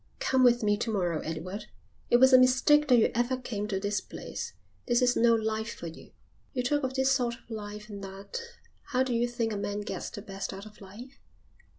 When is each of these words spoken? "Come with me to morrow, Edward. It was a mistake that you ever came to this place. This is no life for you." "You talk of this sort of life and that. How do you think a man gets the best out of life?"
"Come 0.19 0.43
with 0.43 0.63
me 0.63 0.77
to 0.77 0.91
morrow, 0.91 1.19
Edward. 1.19 1.65
It 2.09 2.17
was 2.17 2.33
a 2.33 2.39
mistake 2.39 2.87
that 2.87 2.97
you 2.97 3.11
ever 3.13 3.37
came 3.37 3.67
to 3.67 3.79
this 3.79 4.01
place. 4.01 4.53
This 4.87 4.99
is 4.99 5.15
no 5.15 5.35
life 5.35 5.75
for 5.75 5.85
you." 5.85 6.09
"You 6.53 6.63
talk 6.63 6.81
of 6.83 6.95
this 6.95 7.11
sort 7.11 7.35
of 7.35 7.51
life 7.51 7.87
and 7.87 8.03
that. 8.03 8.41
How 8.93 9.03
do 9.03 9.13
you 9.13 9.27
think 9.27 9.53
a 9.53 9.57
man 9.57 9.81
gets 9.81 10.09
the 10.09 10.23
best 10.23 10.53
out 10.53 10.65
of 10.65 10.81
life?" 10.81 11.19